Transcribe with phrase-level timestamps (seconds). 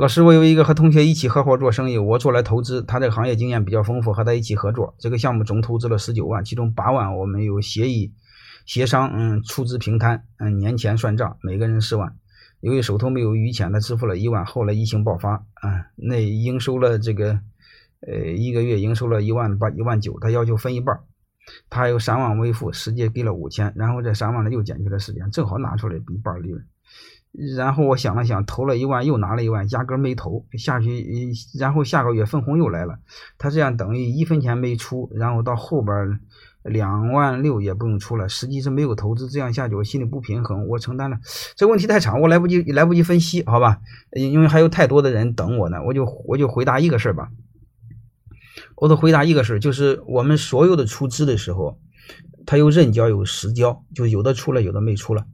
[0.00, 8.14] 老师，我有一个和同学一起合伙做生意，我做了投资，他这个行业经验比较丰富，和他一起合作，这个项目总投资了十九万，其中八万我们有协议
[8.64, 12.16] 协商，嗯，出资平摊，嗯，年前算账，每个人四万。
[12.60, 14.46] 由于手头没有余钱，他支付了一万。
[14.46, 17.38] 后来疫情爆发，啊，那应收了这个，
[18.00, 20.98] 呃，一个月应收了一万八、一万九，他要求分一半，
[21.68, 26.64] 他还有三万未付，实际给了五千，然后这三万呢又减去了四千，正好拿出来一半利润。
[27.32, 31.32] 然后我想了想，投了一万，又拿了一万，压根没投下去。
[31.58, 32.98] 然后下个月分红又来了，
[33.38, 36.20] 他这样等于一分钱没出，然后到后边。
[36.62, 41.16] 两万六也不用出了，实际是没有投资，这样下去我心里不平衡，我承担了。
[41.56, 43.80] 这问题太长，我来不及来不及分析，好吧？
[44.12, 47.30] 因为还有太多的人等我呢，我就我就回答一个事儿吧。
[48.76, 51.78] 我都回答一个事儿，就是我们所有的出资的时候，
[52.44, 55.24] 他有认交有实交，就有的出了，有的没出了。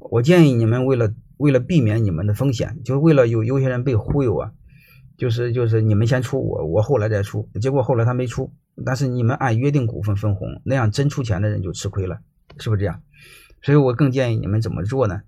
[0.00, 4.52] 我建议你们为了为了避免你们的风险，就为了有有些人被忽悠啊，
[5.16, 8.52] 就是就是你们先出，我我后来再出，结果后来他没出。
[8.84, 12.20] 但是你们按约定股份分红，那样真出钱的人就吃亏了，
[12.58, 13.02] 是不是这样？
[13.62, 15.22] 所以我更建议你们怎么做呢？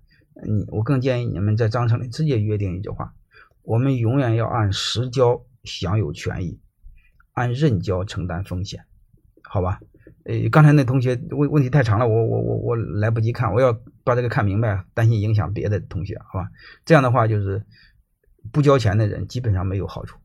[0.47, 3.13] 你我更建议你们在章程里直接约定一句话：
[3.63, 6.59] 我们永远要按实交享有权益，
[7.33, 8.85] 按认交承担风险，
[9.43, 9.81] 好吧？
[10.25, 13.71] 呃，刚才那同学问问题太长了，我我我我来不及看，我要
[14.03, 16.49] 把这个看明白，担心影响别的同学，好吧？
[16.85, 17.65] 这样的话就是
[18.51, 20.17] 不交钱的人基本上没有好处，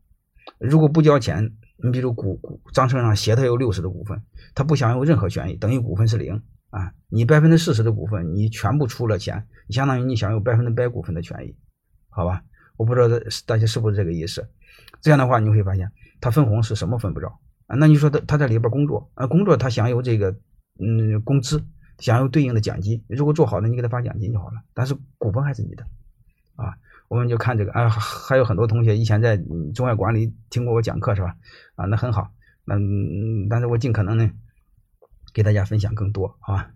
[0.59, 1.51] 如果不交钱。
[1.79, 4.19] 你比如股股章程上写他有六十的股份，
[4.55, 6.91] 他不享有任何权益，等于股份是零啊。
[7.07, 11.55] 你百分之四十的股份，你全部出了钱，相当于你享有百分之百股份的权益，
[12.09, 12.41] 好吧？
[12.77, 13.07] 我不知道
[13.45, 14.49] 大家是不是这个意思。
[15.01, 15.87] 这样的话，你会发现
[16.19, 17.31] 他分红是什么分不着
[17.67, 17.75] 啊？
[17.75, 20.35] 那你说他他在里边工作啊，工作他享有这个
[20.79, 21.63] 嗯工资，
[21.99, 23.03] 享有对应的奖金。
[23.07, 25.85] 如果做好了，你给他发奖金就好了，但是股份还是你的
[26.55, 26.73] 啊。
[27.07, 29.37] 我们就看这个啊，还有很多同学以前在
[29.73, 31.35] 中外管理听过我讲课是吧？
[31.75, 32.31] 啊，那很好，
[32.65, 32.75] 那
[33.49, 34.29] 但是我尽可能呢，
[35.33, 36.71] 给大家分享更多，好吧？